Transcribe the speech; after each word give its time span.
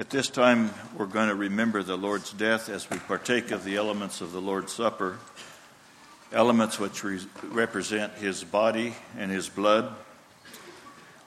At 0.00 0.10
this 0.10 0.28
time, 0.28 0.70
we're 0.96 1.06
going 1.06 1.28
to 1.28 1.34
remember 1.34 1.82
the 1.82 1.96
Lord's 1.96 2.32
death 2.32 2.68
as 2.68 2.88
we 2.88 2.98
partake 2.98 3.50
of 3.50 3.64
the 3.64 3.74
elements 3.74 4.20
of 4.20 4.30
the 4.30 4.40
Lord's 4.40 4.72
Supper, 4.72 5.18
elements 6.32 6.78
which 6.78 7.02
re- 7.02 7.18
represent 7.42 8.12
his 8.12 8.44
body 8.44 8.94
and 9.18 9.28
his 9.28 9.48
blood. 9.48 9.92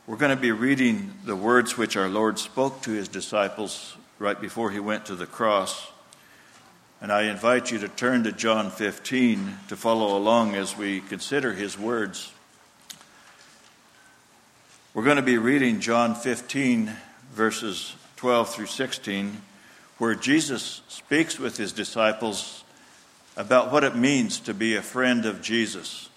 We're 0.08 0.16
going 0.16 0.34
to 0.34 0.42
be 0.42 0.54
reading 0.54 1.14
the 1.26 1.36
words 1.36 1.78
which 1.78 1.98
our 1.98 2.08
Lord 2.08 2.40
spoke 2.40 2.82
to 2.84 2.92
his 2.92 3.10
disciples 3.10 3.98
right 4.20 4.40
before 4.40 4.72
he 4.72 4.80
went 4.80 5.08
to 5.08 5.16
the 5.16 5.26
cross. 5.26 5.92
And 7.02 7.12
I 7.12 7.24
invite 7.24 7.72
you 7.72 7.80
to 7.80 7.90
turn 7.90 8.24
to 8.24 8.32
John 8.32 8.72
15 8.72 9.58
to 9.68 9.76
follow 9.76 10.18
along 10.18 10.56
as 10.56 10.78
we 10.78 11.02
consider 11.02 11.52
his 11.52 11.78
words. 11.78 12.32
We're 14.94 15.04
going 15.04 15.18
to 15.18 15.22
be 15.22 15.38
reading 15.38 15.82
John 15.82 16.16
15, 16.16 16.90
verses 17.34 17.96
12 18.22 18.54
through 18.54 18.66
16, 18.68 19.42
where 19.98 20.14
Jesus 20.14 20.84
speaks 20.88 21.40
with 21.40 21.58
his 21.58 21.72
disciples 21.72 22.64
about 23.36 23.72
what 23.72 23.84
it 23.84 23.96
means 23.96 24.40
to 24.42 24.54
be 24.54 24.76
a 24.76 24.82
friend 24.84 25.26
of 25.26 25.42
Jesus. 25.42 26.08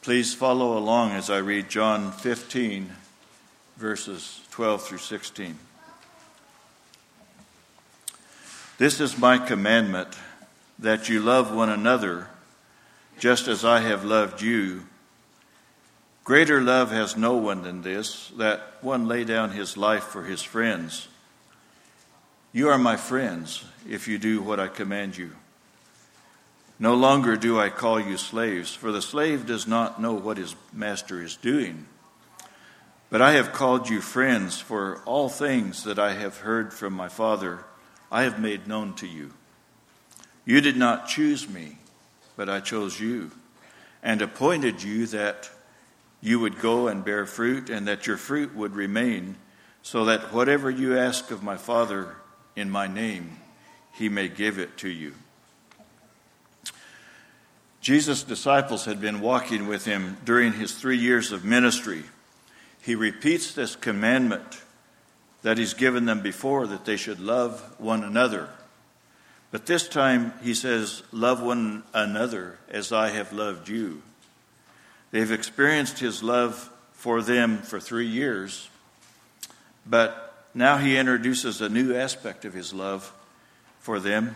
Please 0.00 0.32
follow 0.32 0.78
along 0.78 1.10
as 1.10 1.28
I 1.28 1.36
read 1.36 1.68
John 1.68 2.10
15, 2.10 2.90
verses 3.76 4.40
12 4.50 4.82
through 4.82 4.96
16. 4.96 5.58
This 8.78 8.98
is 8.98 9.18
my 9.18 9.36
commandment 9.36 10.16
that 10.78 11.10
you 11.10 11.20
love 11.20 11.54
one 11.54 11.68
another 11.68 12.28
just 13.18 13.46
as 13.46 13.62
I 13.62 13.80
have 13.80 14.06
loved 14.06 14.40
you. 14.40 14.86
Greater 16.26 16.60
love 16.60 16.90
has 16.90 17.16
no 17.16 17.36
one 17.36 17.62
than 17.62 17.82
this, 17.82 18.32
that 18.36 18.78
one 18.80 19.06
lay 19.06 19.22
down 19.22 19.52
his 19.52 19.76
life 19.76 20.02
for 20.02 20.24
his 20.24 20.42
friends. 20.42 21.06
You 22.52 22.68
are 22.68 22.78
my 22.78 22.96
friends 22.96 23.64
if 23.88 24.08
you 24.08 24.18
do 24.18 24.42
what 24.42 24.58
I 24.58 24.66
command 24.66 25.16
you. 25.16 25.36
No 26.80 26.96
longer 26.96 27.36
do 27.36 27.60
I 27.60 27.68
call 27.68 28.00
you 28.00 28.16
slaves, 28.16 28.74
for 28.74 28.90
the 28.90 29.00
slave 29.00 29.46
does 29.46 29.68
not 29.68 30.02
know 30.02 30.14
what 30.14 30.36
his 30.36 30.56
master 30.72 31.22
is 31.22 31.36
doing. 31.36 31.86
But 33.08 33.22
I 33.22 33.34
have 33.34 33.52
called 33.52 33.88
you 33.88 34.00
friends, 34.00 34.58
for 34.58 35.02
all 35.04 35.28
things 35.28 35.84
that 35.84 36.00
I 36.00 36.14
have 36.14 36.38
heard 36.38 36.74
from 36.74 36.92
my 36.92 37.08
Father 37.08 37.60
I 38.10 38.24
have 38.24 38.40
made 38.40 38.66
known 38.66 38.94
to 38.94 39.06
you. 39.06 39.32
You 40.44 40.60
did 40.60 40.76
not 40.76 41.06
choose 41.06 41.48
me, 41.48 41.78
but 42.36 42.48
I 42.48 42.58
chose 42.58 42.98
you, 42.98 43.30
and 44.02 44.20
appointed 44.20 44.82
you 44.82 45.06
that 45.06 45.50
you 46.26 46.40
would 46.40 46.58
go 46.58 46.88
and 46.88 47.04
bear 47.04 47.24
fruit, 47.24 47.70
and 47.70 47.86
that 47.86 48.08
your 48.08 48.16
fruit 48.16 48.52
would 48.52 48.74
remain, 48.74 49.36
so 49.82 50.06
that 50.06 50.32
whatever 50.32 50.68
you 50.68 50.98
ask 50.98 51.30
of 51.30 51.40
my 51.40 51.56
Father 51.56 52.16
in 52.56 52.68
my 52.68 52.88
name, 52.88 53.38
he 53.92 54.08
may 54.08 54.26
give 54.26 54.58
it 54.58 54.76
to 54.78 54.88
you. 54.88 55.14
Jesus' 57.80 58.24
disciples 58.24 58.86
had 58.86 59.00
been 59.00 59.20
walking 59.20 59.68
with 59.68 59.84
him 59.84 60.16
during 60.24 60.54
his 60.54 60.74
three 60.74 60.98
years 60.98 61.30
of 61.30 61.44
ministry. 61.44 62.02
He 62.82 62.96
repeats 62.96 63.52
this 63.52 63.76
commandment 63.76 64.62
that 65.42 65.58
he's 65.58 65.74
given 65.74 66.06
them 66.06 66.22
before 66.22 66.66
that 66.66 66.84
they 66.84 66.96
should 66.96 67.20
love 67.20 67.76
one 67.78 68.02
another. 68.02 68.48
But 69.52 69.66
this 69.66 69.86
time 69.86 70.32
he 70.42 70.54
says, 70.54 71.04
Love 71.12 71.40
one 71.40 71.84
another 71.94 72.58
as 72.68 72.90
I 72.90 73.10
have 73.10 73.32
loved 73.32 73.68
you. 73.68 74.02
They've 75.10 75.30
experienced 75.30 75.98
his 75.98 76.22
love 76.22 76.70
for 76.92 77.22
them 77.22 77.58
for 77.58 77.78
three 77.78 78.06
years, 78.06 78.68
but 79.86 80.44
now 80.54 80.78
he 80.78 80.96
introduces 80.96 81.60
a 81.60 81.68
new 81.68 81.94
aspect 81.94 82.44
of 82.44 82.54
his 82.54 82.72
love 82.72 83.12
for 83.78 84.00
them. 84.00 84.34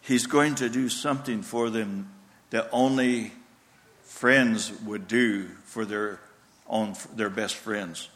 He's 0.00 0.26
going 0.26 0.54
to 0.56 0.68
do 0.68 0.88
something 0.88 1.42
for 1.42 1.70
them 1.70 2.10
that 2.50 2.68
only 2.72 3.32
friends 4.02 4.72
would 4.82 5.08
do 5.08 5.48
for 5.64 5.84
their 5.84 6.20
own 6.68 6.94
their 7.14 7.30
best 7.30 7.56
friends. 7.56 8.08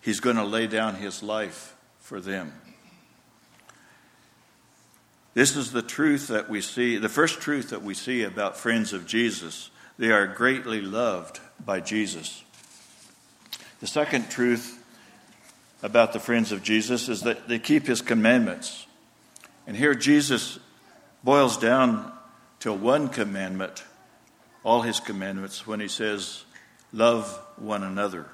He's 0.00 0.20
going 0.20 0.36
to 0.36 0.44
lay 0.44 0.66
down 0.66 0.94
his 0.94 1.22
life 1.22 1.74
for 1.98 2.20
them. 2.20 2.52
This 5.32 5.56
is 5.56 5.70
the 5.70 5.82
truth 5.82 6.28
that 6.28 6.48
we 6.48 6.60
see, 6.60 6.96
the 6.96 7.08
first 7.08 7.40
truth 7.40 7.70
that 7.70 7.82
we 7.82 7.94
see 7.94 8.24
about 8.24 8.56
friends 8.56 8.92
of 8.92 9.06
Jesus. 9.06 9.70
They 9.98 10.10
are 10.10 10.26
greatly 10.26 10.80
loved 10.80 11.40
by 11.64 11.80
Jesus. 11.80 12.42
The 13.80 13.86
second 13.86 14.30
truth 14.30 14.82
about 15.82 16.12
the 16.12 16.20
friends 16.20 16.52
of 16.52 16.62
Jesus 16.62 17.08
is 17.08 17.22
that 17.22 17.48
they 17.48 17.58
keep 17.58 17.86
his 17.86 18.02
commandments. 18.02 18.86
And 19.66 19.76
here 19.76 19.94
Jesus 19.94 20.58
boils 21.22 21.56
down 21.56 22.12
to 22.60 22.72
one 22.72 23.08
commandment, 23.08 23.84
all 24.64 24.82
his 24.82 25.00
commandments, 25.00 25.66
when 25.66 25.80
he 25.80 25.88
says, 25.88 26.44
Love 26.92 27.40
one 27.56 27.84
another. 27.84 28.26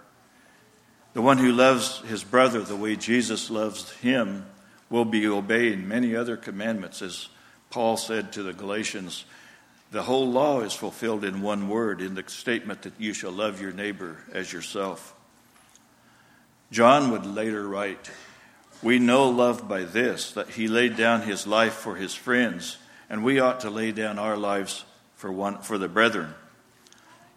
The 1.12 1.22
one 1.22 1.38
who 1.38 1.52
loves 1.52 1.98
his 2.00 2.24
brother 2.24 2.60
the 2.60 2.76
way 2.76 2.96
Jesus 2.96 3.50
loves 3.50 3.90
him 3.98 4.46
will 4.90 5.04
be 5.04 5.26
obeying 5.26 5.88
many 5.88 6.14
other 6.14 6.36
commandments, 6.36 7.02
as 7.02 7.28
Paul 7.70 7.96
said 7.96 8.32
to 8.32 8.42
the 8.42 8.52
Galatians. 8.52 9.24
The 9.90 10.02
whole 10.02 10.30
law 10.30 10.60
is 10.60 10.72
fulfilled 10.72 11.24
in 11.24 11.42
one 11.42 11.68
word, 11.68 12.00
in 12.00 12.14
the 12.14 12.24
statement 12.26 12.82
that 12.82 12.94
you 12.98 13.12
shall 13.12 13.32
love 13.32 13.60
your 13.60 13.72
neighbor 13.72 14.18
as 14.32 14.52
yourself. 14.52 15.14
John 16.70 17.10
would 17.12 17.26
later 17.26 17.66
write, 17.66 18.10
We 18.82 18.98
know 18.98 19.28
love 19.28 19.68
by 19.68 19.84
this, 19.84 20.32
that 20.32 20.50
he 20.50 20.68
laid 20.68 20.96
down 20.96 21.22
his 21.22 21.46
life 21.46 21.74
for 21.74 21.96
his 21.96 22.14
friends, 22.14 22.78
and 23.08 23.24
we 23.24 23.38
ought 23.40 23.60
to 23.60 23.70
lay 23.70 23.92
down 23.92 24.18
our 24.18 24.36
lives 24.36 24.84
for, 25.14 25.30
one, 25.30 25.58
for 25.58 25.78
the 25.78 25.88
brethren. 25.88 26.34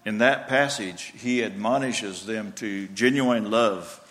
In 0.06 0.20
that 0.20 0.48
passage, 0.48 1.14
he 1.16 1.44
admonishes 1.44 2.26
them 2.26 2.54
to 2.54 2.88
genuine 2.88 3.52
love 3.52 4.06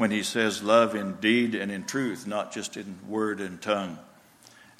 when 0.00 0.10
he 0.10 0.22
says 0.22 0.62
love 0.62 0.94
in 0.94 1.12
deed 1.16 1.54
and 1.54 1.70
in 1.70 1.84
truth, 1.84 2.26
not 2.26 2.50
just 2.50 2.78
in 2.78 2.98
word 3.06 3.38
and 3.38 3.60
tongue. 3.60 3.98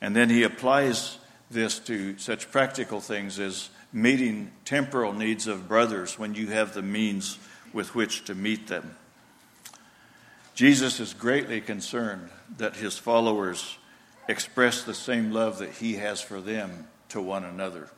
And 0.01 0.17
then 0.17 0.31
he 0.31 0.45
applies 0.45 1.19
this 1.51 1.79
to 1.81 2.17
such 2.17 2.51
practical 2.51 3.03
things 3.03 3.39
as 3.39 3.69
meeting 3.93 4.51
temporal 4.65 5.13
needs 5.13 5.47
of 5.47 5.69
brothers 5.69 6.19
when 6.19 6.35
you 6.35 6.47
have 6.47 6.73
the 6.73 6.81
means 6.81 7.39
with 7.75 7.95
which 7.95 8.25
to 8.25 8.35
meet 8.35 8.69
them. 8.69 8.97
Jesus 10.55 11.01
is 11.01 11.13
greatly 11.13 11.61
concerned 11.61 12.31
that 12.57 12.77
his 12.77 12.97
followers 12.97 13.77
express 14.27 14.85
the 14.85 14.95
same 14.95 15.33
love 15.33 15.59
that 15.59 15.73
he 15.73 15.97
has 15.97 16.23
for 16.23 16.41
them 16.41 16.89
to 17.11 17.21
one 17.21 17.45
another. 17.45 17.91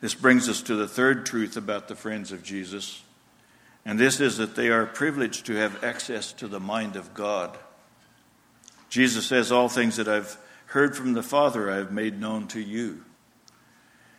This 0.00 0.14
brings 0.14 0.48
us 0.48 0.62
to 0.62 0.76
the 0.76 0.86
third 0.86 1.26
truth 1.26 1.56
about 1.56 1.88
the 1.88 1.96
friends 1.96 2.30
of 2.30 2.44
Jesus 2.44 3.02
and 3.84 3.98
this 3.98 4.20
is 4.20 4.36
that 4.36 4.54
they 4.54 4.68
are 4.68 4.86
privileged 4.86 5.46
to 5.46 5.54
have 5.54 5.82
access 5.82 6.32
to 6.34 6.46
the 6.46 6.60
mind 6.60 6.96
of 6.96 7.14
God. 7.14 7.56
Jesus 8.88 9.26
says, 9.26 9.50
All 9.50 9.68
things 9.68 9.96
that 9.96 10.08
I've 10.08 10.36
heard 10.66 10.96
from 10.96 11.14
the 11.14 11.22
Father 11.22 11.70
I 11.70 11.76
have 11.76 11.92
made 11.92 12.20
known 12.20 12.46
to 12.48 12.60
you. 12.60 13.04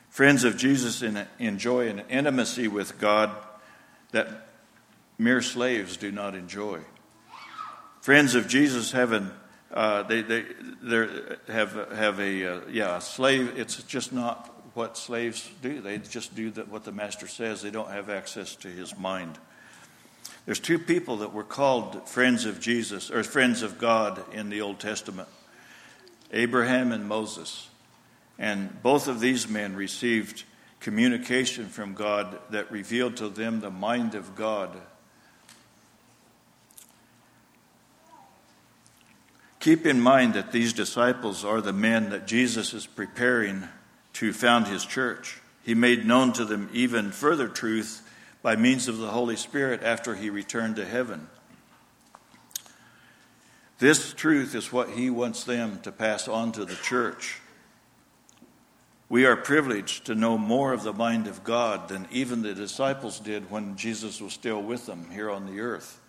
Friends 0.09 0.43
of 0.43 0.57
Jesus 0.57 1.01
enjoy 1.39 1.87
an 1.87 2.03
intimacy 2.09 2.67
with 2.67 2.99
God 2.99 3.31
that 4.11 4.47
mere 5.17 5.41
slaves 5.41 5.97
do 5.97 6.11
not 6.11 6.35
enjoy. 6.35 6.79
Friends 8.01 8.35
of 8.35 8.47
Jesus 8.47 8.91
have 8.91 9.11
an 9.11 9.31
uh, 9.71 10.03
they 10.03 10.21
they 10.21 10.45
have 11.47 11.73
have 11.93 12.19
a 12.19 12.45
uh, 12.45 12.61
yeah 12.69 12.97
a 12.97 13.01
slave. 13.01 13.57
It's 13.57 13.81
just 13.83 14.13
not 14.13 14.53
what 14.75 14.97
slaves 14.97 15.49
do. 15.63 15.81
They 15.81 15.97
just 15.97 16.35
do 16.35 16.51
that 16.51 16.67
what 16.67 16.83
the 16.83 16.91
master 16.91 17.27
says. 17.27 17.63
They 17.63 17.71
don't 17.71 17.89
have 17.89 18.09
access 18.09 18.55
to 18.57 18.67
his 18.67 18.95
mind. 18.95 19.39
There's 20.45 20.59
two 20.59 20.79
people 20.79 21.17
that 21.17 21.33
were 21.33 21.43
called 21.43 22.07
friends 22.07 22.45
of 22.45 22.59
Jesus 22.59 23.09
or 23.09 23.23
friends 23.23 23.61
of 23.61 23.77
God 23.77 24.21
in 24.33 24.49
the 24.49 24.61
Old 24.61 24.79
Testament 24.79 25.29
Abraham 26.31 26.91
and 26.91 27.07
Moses. 27.07 27.69
And 28.39 28.81
both 28.81 29.07
of 29.07 29.19
these 29.19 29.47
men 29.47 29.75
received 29.75 30.43
communication 30.79 31.67
from 31.67 31.93
God 31.93 32.39
that 32.49 32.71
revealed 32.71 33.17
to 33.17 33.29
them 33.29 33.61
the 33.61 33.69
mind 33.69 34.15
of 34.15 34.35
God. 34.35 34.75
Keep 39.59 39.85
in 39.85 40.01
mind 40.01 40.33
that 40.33 40.51
these 40.51 40.73
disciples 40.73 41.45
are 41.45 41.61
the 41.61 41.71
men 41.71 42.09
that 42.09 42.27
Jesus 42.27 42.73
is 42.73 42.85
preparing 42.85 43.63
to 44.13 44.33
found 44.33 44.67
his 44.67 44.85
church. 44.85 45.39
He 45.63 45.73
made 45.73 46.05
known 46.05 46.33
to 46.33 46.43
them 46.43 46.69
even 46.73 47.11
further 47.11 47.47
truth 47.47 48.01
by 48.43 48.55
means 48.57 48.87
of 48.87 48.99
the 48.99 49.07
Holy 49.07 49.37
Spirit 49.37 49.81
after 49.81 50.13
he 50.13 50.29
returned 50.29 50.75
to 50.75 50.85
heaven. 50.85 51.27
This 53.79 54.13
truth 54.13 54.53
is 54.53 54.71
what 54.71 54.91
he 54.91 55.09
wants 55.09 55.45
them 55.45 55.79
to 55.81 55.91
pass 55.91 56.27
on 56.27 56.51
to 56.51 56.65
the 56.65 56.75
church. 56.75 57.39
We 59.09 59.25
are 59.25 59.35
privileged 59.35 60.05
to 60.05 60.15
know 60.15 60.37
more 60.37 60.73
of 60.73 60.83
the 60.83 60.93
mind 60.93 61.27
of 61.27 61.43
God 61.43 61.87
than 61.87 62.07
even 62.11 62.41
the 62.41 62.53
disciples 62.53 63.19
did 63.19 63.49
when 63.49 63.77
Jesus 63.77 64.21
was 64.21 64.33
still 64.33 64.61
with 64.61 64.85
them 64.85 65.09
here 65.11 65.29
on 65.29 65.45
the 65.45 65.59
earth. 65.59 65.99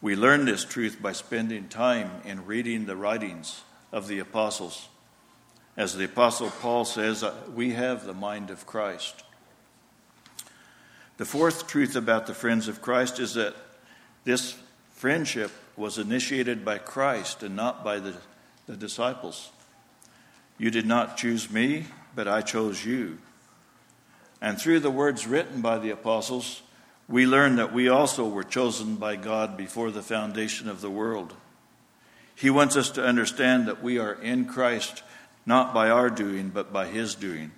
We 0.00 0.16
learn 0.16 0.44
this 0.44 0.64
truth 0.64 0.98
by 1.02 1.12
spending 1.12 1.68
time 1.68 2.10
in 2.24 2.46
reading 2.46 2.86
the 2.86 2.96
writings 2.96 3.62
of 3.92 4.08
the 4.08 4.18
apostles. 4.18 4.88
As 5.76 5.96
the 5.96 6.04
apostle 6.04 6.50
Paul 6.60 6.84
says, 6.84 7.24
we 7.54 7.72
have 7.72 8.04
the 8.04 8.14
mind 8.14 8.50
of 8.50 8.66
Christ. 8.66 9.24
The 11.20 11.26
fourth 11.26 11.66
truth 11.66 11.96
about 11.96 12.26
the 12.26 12.32
friends 12.32 12.66
of 12.66 12.80
Christ 12.80 13.20
is 13.20 13.34
that 13.34 13.54
this 14.24 14.56
friendship 14.92 15.50
was 15.76 15.98
initiated 15.98 16.64
by 16.64 16.78
Christ 16.78 17.42
and 17.42 17.54
not 17.54 17.84
by 17.84 17.98
the, 17.98 18.14
the 18.66 18.74
disciples. 18.74 19.50
You 20.56 20.70
did 20.70 20.86
not 20.86 21.18
choose 21.18 21.50
me, 21.50 21.84
but 22.14 22.26
I 22.26 22.40
chose 22.40 22.86
you. 22.86 23.18
And 24.40 24.58
through 24.58 24.80
the 24.80 24.90
words 24.90 25.26
written 25.26 25.60
by 25.60 25.76
the 25.76 25.90
apostles, 25.90 26.62
we 27.06 27.26
learn 27.26 27.56
that 27.56 27.74
we 27.74 27.86
also 27.86 28.26
were 28.26 28.42
chosen 28.42 28.96
by 28.96 29.16
God 29.16 29.58
before 29.58 29.90
the 29.90 30.00
foundation 30.00 30.70
of 30.70 30.80
the 30.80 30.88
world. 30.88 31.34
He 32.34 32.48
wants 32.48 32.76
us 32.76 32.88
to 32.92 33.04
understand 33.04 33.68
that 33.68 33.82
we 33.82 33.98
are 33.98 34.14
in 34.14 34.46
Christ 34.46 35.02
not 35.44 35.74
by 35.74 35.90
our 35.90 36.08
doing, 36.08 36.48
but 36.48 36.72
by 36.72 36.86
His 36.86 37.14
doing. 37.14 37.50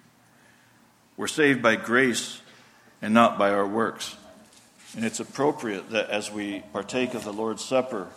We're 1.16 1.28
saved 1.28 1.62
by 1.62 1.76
grace 1.76 2.40
and 3.02 3.12
not 3.12 3.36
by 3.36 3.50
our 3.50 3.66
works. 3.66 4.16
And 4.96 5.04
it's 5.04 5.20
appropriate 5.20 5.90
that 5.90 6.08
as 6.08 6.30
we 6.30 6.62
partake 6.72 7.14
of 7.14 7.24
the 7.24 7.32
Lord's 7.32 7.64
Supper, 7.64 8.08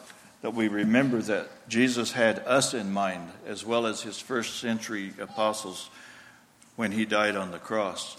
that 0.42 0.54
we 0.54 0.68
remember 0.68 1.22
that 1.24 1.50
Jesus 1.68 2.12
had 2.12 2.40
us 2.40 2.74
in 2.74 2.94
mind 2.94 3.30
as 3.48 3.66
well 3.66 3.88
as 3.88 4.04
his 4.04 4.20
first 4.20 4.60
century 4.60 5.12
apostles 5.20 5.90
when 6.76 6.92
he 6.92 7.06
died 7.06 7.36
on 7.36 7.52
the 7.52 7.58
cross. 7.58 8.16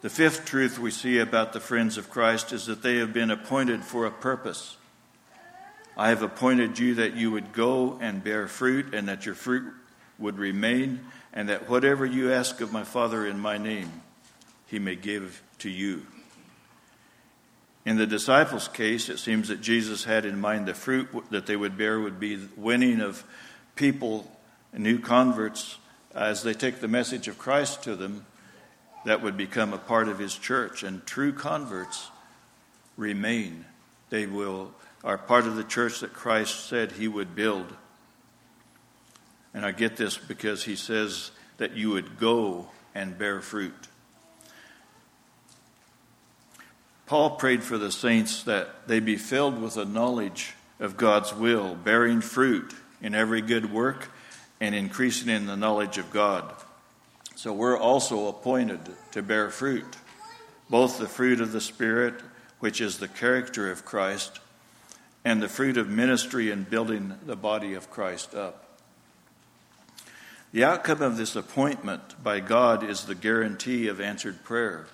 The 0.00 0.10
fifth 0.10 0.44
truth 0.44 0.80
we 0.80 0.90
see 0.90 1.20
about 1.20 1.52
the 1.52 1.60
friends 1.60 1.96
of 1.96 2.10
Christ 2.10 2.52
is 2.52 2.66
that 2.66 2.82
they 2.82 2.96
have 2.96 3.12
been 3.12 3.30
appointed 3.30 3.84
for 3.84 4.04
a 4.04 4.10
purpose. 4.10 4.76
I 5.96 6.08
have 6.08 6.22
appointed 6.22 6.76
you 6.78 6.96
that 6.96 7.14
you 7.14 7.30
would 7.30 7.52
go 7.52 7.98
and 8.00 8.24
bear 8.24 8.48
fruit, 8.48 8.94
and 8.94 9.08
that 9.08 9.26
your 9.26 9.36
fruit 9.36 9.72
would 10.18 10.38
remain, 10.38 11.00
and 11.32 11.48
that 11.48 11.68
whatever 11.68 12.04
you 12.04 12.32
ask 12.32 12.60
of 12.60 12.72
my 12.72 12.82
Father 12.82 13.24
in 13.24 13.38
my 13.38 13.58
name, 13.58 14.01
he 14.72 14.78
may 14.78 14.96
give 14.96 15.42
to 15.58 15.68
you. 15.68 16.02
In 17.84 17.98
the 17.98 18.06
disciples' 18.06 18.68
case, 18.68 19.10
it 19.10 19.18
seems 19.18 19.48
that 19.48 19.60
Jesus 19.60 20.04
had 20.04 20.24
in 20.24 20.40
mind 20.40 20.66
the 20.66 20.72
fruit 20.72 21.08
that 21.30 21.44
they 21.44 21.56
would 21.56 21.76
bear 21.76 22.00
would 22.00 22.18
be 22.18 22.48
winning 22.56 23.02
of 23.02 23.22
people, 23.76 24.34
new 24.72 24.98
converts, 24.98 25.76
as 26.14 26.42
they 26.42 26.54
take 26.54 26.80
the 26.80 26.88
message 26.88 27.28
of 27.28 27.38
Christ 27.38 27.82
to 27.82 27.94
them, 27.94 28.24
that 29.04 29.20
would 29.22 29.36
become 29.36 29.74
a 29.74 29.78
part 29.78 30.08
of 30.08 30.18
his 30.18 30.34
church. 30.34 30.82
And 30.82 31.04
true 31.04 31.34
converts 31.34 32.10
remain. 32.96 33.66
They 34.08 34.26
will 34.26 34.72
are 35.04 35.18
part 35.18 35.46
of 35.46 35.56
the 35.56 35.64
church 35.64 36.00
that 36.00 36.14
Christ 36.14 36.66
said 36.66 36.92
he 36.92 37.08
would 37.08 37.34
build. 37.34 37.66
And 39.52 39.66
I 39.66 39.72
get 39.72 39.96
this 39.98 40.16
because 40.16 40.64
he 40.64 40.76
says 40.76 41.30
that 41.58 41.76
you 41.76 41.90
would 41.90 42.18
go 42.18 42.68
and 42.94 43.18
bear 43.18 43.42
fruit. 43.42 43.88
Paul 47.12 47.32
prayed 47.32 47.62
for 47.62 47.76
the 47.76 47.92
saints 47.92 48.44
that 48.44 48.88
they 48.88 48.98
be 48.98 49.16
filled 49.16 49.60
with 49.60 49.76
a 49.76 49.84
knowledge 49.84 50.54
of 50.80 50.96
God's 50.96 51.34
will, 51.34 51.74
bearing 51.74 52.22
fruit 52.22 52.72
in 53.02 53.14
every 53.14 53.42
good 53.42 53.70
work 53.70 54.08
and 54.62 54.74
increasing 54.74 55.28
in 55.28 55.44
the 55.44 55.54
knowledge 55.54 55.98
of 55.98 56.10
God. 56.10 56.50
So 57.36 57.52
we're 57.52 57.78
also 57.78 58.28
appointed 58.28 58.80
to 59.10 59.20
bear 59.20 59.50
fruit, 59.50 59.98
both 60.70 60.98
the 60.98 61.06
fruit 61.06 61.42
of 61.42 61.52
the 61.52 61.60
Spirit, 61.60 62.14
which 62.60 62.80
is 62.80 62.96
the 62.96 63.08
character 63.08 63.70
of 63.70 63.84
Christ, 63.84 64.40
and 65.22 65.42
the 65.42 65.50
fruit 65.50 65.76
of 65.76 65.90
ministry 65.90 66.50
and 66.50 66.70
building 66.70 67.12
the 67.26 67.36
body 67.36 67.74
of 67.74 67.90
Christ 67.90 68.34
up. 68.34 68.80
The 70.54 70.64
outcome 70.64 71.02
of 71.02 71.18
this 71.18 71.36
appointment 71.36 72.24
by 72.24 72.40
God 72.40 72.82
is 72.82 73.04
the 73.04 73.14
guarantee 73.14 73.88
of 73.88 74.00
answered 74.00 74.44
prayer. 74.44 74.86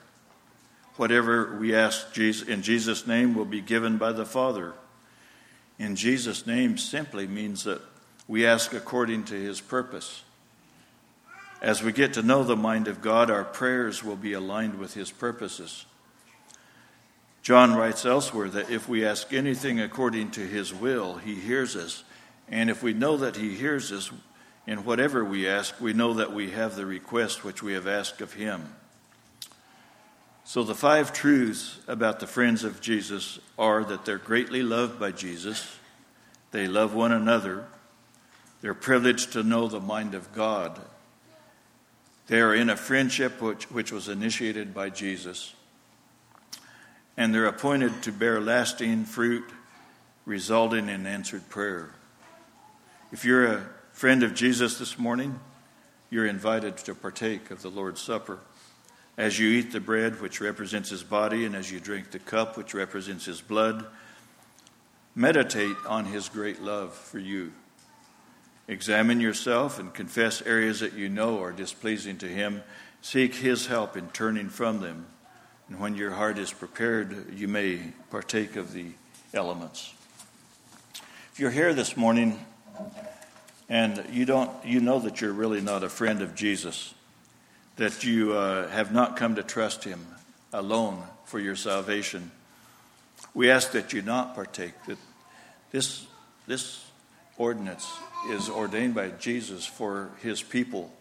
Whatever 0.99 1.57
we 1.61 1.77
ask 1.77 2.19
in 2.19 2.63
Jesus' 2.63 3.07
name 3.07 3.35
will 3.35 3.45
be 3.45 3.61
given 3.61 3.99
by 3.99 4.11
the 4.11 4.27
Father. 4.27 4.73
In 5.79 5.95
Jesus' 5.95 6.45
name 6.45 6.77
simply 6.77 7.29
means 7.29 7.63
that 7.63 7.81
we 8.27 8.45
ask 8.45 8.75
according 8.75 9.23
to 9.27 9.35
his 9.35 9.61
purpose. 9.61 10.25
As 11.63 11.85
we 11.85 11.93
get 11.93 12.15
to 12.15 12.23
know 12.23 12.43
the 12.43 12.57
mind 12.57 12.89
of 12.89 13.01
God, 13.01 13.31
our 13.31 13.45
prayers 13.45 14.03
will 14.03 14.17
be 14.17 14.33
aligned 14.33 14.81
with 14.81 14.95
his 14.95 15.13
purposes. 15.13 15.87
John 17.43 17.77
writes 17.77 18.05
elsewhere 18.05 18.49
that 18.49 18.69
if 18.69 18.89
we 18.89 19.07
ask 19.07 19.33
anything 19.33 19.79
according 19.79 20.33
to 20.33 20.41
his 20.41 20.75
will, 20.75 21.19
he 21.19 21.37
hears 21.37 21.77
us. 21.77 22.03
And 22.49 22.71
if 22.71 22.83
we 22.83 22.93
know 22.93 23.17
that 23.19 23.37
he 23.37 23.55
hears 23.55 23.93
us 23.93 24.11
in 24.67 24.85
whatever 24.85 25.25
we 25.25 25.49
ask, 25.49 25.81
we 25.81 25.93
know 25.93 26.15
that 26.15 26.33
we 26.33 26.51
have 26.51 26.75
the 26.75 26.87
request 26.87 27.45
which 27.45 27.63
we 27.63 27.75
have 27.75 27.87
asked 27.87 28.21
of 28.21 28.33
him. 28.33 28.75
So, 30.49 30.63
the 30.63 30.75
five 30.75 31.13
truths 31.13 31.79
about 31.87 32.21
the 32.21 32.27
friends 32.27 32.65
of 32.65 32.81
Jesus 32.81 33.39
are 33.59 33.85
that 33.85 34.07
they're 34.07 34.17
greatly 34.17 34.63
loved 34.63 34.99
by 34.99 35.13
Jesus, 35.13 35.77
they 36.53 36.67
love 36.67 36.95
one 36.95 37.13
another, 37.13 37.67
they're 38.63 38.73
privileged 38.73 39.35
to 39.35 39.43
know 39.43 39.69
the 39.69 39.79
mind 39.79 40.15
of 40.15 40.33
God, 40.33 40.81
they 42.29 42.41
are 42.41 42.55
in 42.55 42.71
a 42.71 42.79
friendship 42.79 43.43
which, 43.43 43.71
which 43.71 43.93
was 43.93 44.09
initiated 44.09 44.73
by 44.73 44.89
Jesus, 44.89 45.53
and 47.19 47.35
they're 47.35 47.45
appointed 47.45 48.03
to 48.05 48.11
bear 48.11 48.41
lasting 48.41 49.05
fruit 49.05 49.45
resulting 50.25 50.89
in 50.89 51.07
answered 51.07 51.47
prayer. 51.51 51.91
If 53.13 53.23
you're 53.23 53.53
a 53.53 53.67
friend 53.93 54.23
of 54.23 54.35
Jesus 54.35 54.79
this 54.79 54.99
morning, 54.99 55.41
you're 56.09 56.27
invited 56.27 56.79
to 56.79 56.95
partake 56.95 57.51
of 57.51 57.61
the 57.61 57.71
Lord's 57.71 58.01
Supper. 58.01 58.39
As 59.19 59.37
you 59.37 59.49
eat 59.49 59.73
the 59.73 59.81
bread, 59.81 60.21
which 60.21 60.41
represents 60.41 60.91
his 60.91 61.03
body, 61.03 61.45
and 61.45 61.57
as 61.57 61.73
you 61.73 61.81
drink 61.81 62.13
the 62.13 62.21
cup, 62.21 62.57
which 62.57 62.73
represents 62.73 63.25
his 63.25 63.41
blood, 63.41 63.85
meditate 65.17 65.77
on 65.89 66.05
his 66.05 66.29
great 66.29 66.63
love 66.63 66.95
for 66.95 67.19
you. 67.19 67.53
Examine 68.69 69.21
yourself 69.21 69.81
and 69.81 69.93
confess 69.93 70.41
areas 70.43 70.79
that 70.81 70.93
you 70.93 71.09
know 71.09 71.43
are 71.43 71.51
displeasing 71.51 72.17
to 72.19 72.29
him. 72.29 72.63
Seek 73.03 73.35
his 73.35 73.67
help 73.67 73.97
in 73.97 74.09
turning 74.11 74.49
from 74.49 74.81
them. 74.81 75.07
And 75.69 75.81
when 75.81 75.97
your 75.97 76.13
heart 76.13 76.39
is 76.39 76.53
prepared, 76.53 77.35
you 77.35 77.49
may 77.49 77.93
partake 78.11 78.55
of 78.55 78.73
the 78.73 78.93
elements. 79.35 79.93
If 81.33 81.41
you're 81.41 81.51
here 81.51 81.75
this 81.75 81.97
morning 81.97 82.39
and 83.69 84.05
you 84.13 84.25
don't 84.25 84.51
you 84.65 84.79
know 84.79 85.01
that 85.01 85.21
you're 85.21 85.33
really 85.33 85.61
not 85.61 85.83
a 85.83 85.89
friend 85.89 86.23
of 86.23 86.37
Jesus, 86.37 86.95
that 87.79 88.05
you 88.05 88.35
uh, 88.35 88.69
have 88.69 88.93
not 88.93 89.17
come 89.17 89.37
to 89.37 89.43
trust 89.43 89.85
Him 89.85 90.05
alone 90.53 91.03
for 91.25 91.39
your 91.39 91.57
salvation. 91.57 92.31
We 93.35 93.51
ask 93.51 93.73
that 93.73 93.93
you 93.93 94.03
not 94.03 94.35
partake, 94.35 94.75
that 94.87 94.99
this, 95.71 96.07
this 96.47 96.85
ordinance 97.37 97.89
is 98.31 98.49
ordained 98.49 98.95
by 98.95 99.11
Jesus 99.11 99.65
for 99.65 100.11
His 100.23 100.43
people. 100.43 100.93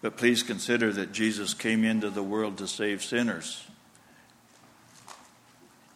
But 0.00 0.16
please 0.16 0.42
consider 0.42 0.92
that 0.92 1.12
Jesus 1.12 1.52
came 1.52 1.84
into 1.84 2.10
the 2.10 2.22
world 2.22 2.58
to 2.58 2.68
save 2.68 3.02
sinners. 3.02 3.64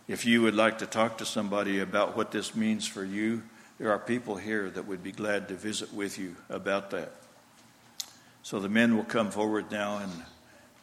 If 0.08 0.26
you 0.26 0.42
would 0.42 0.54
like 0.54 0.78
to 0.78 0.86
talk 0.86 1.18
to 1.18 1.24
somebody 1.24 1.78
about 1.78 2.16
what 2.16 2.32
this 2.32 2.54
means 2.54 2.86
for 2.86 3.04
you, 3.04 3.42
there 3.78 3.92
are 3.92 3.98
people 3.98 4.36
here 4.36 4.68
that 4.68 4.86
would 4.86 5.02
be 5.02 5.12
glad 5.12 5.48
to 5.48 5.54
visit 5.54 5.94
with 5.94 6.18
you 6.18 6.36
about 6.50 6.90
that. 6.90 7.12
So 8.42 8.58
the 8.58 8.68
men 8.68 8.96
will 8.96 9.04
come 9.04 9.30
forward 9.30 9.70
now 9.70 9.98
and 9.98 10.10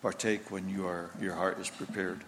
partake 0.02 0.52
when 0.52 0.70
you 0.70 0.88
are, 0.88 1.10
your 1.20 1.34
heart 1.34 1.60
is 1.60 1.70
prepared. 1.70 2.24